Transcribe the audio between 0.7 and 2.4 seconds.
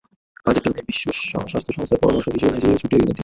বিশ্ব স্বাস্থ্য সংস্থার পরামর্শক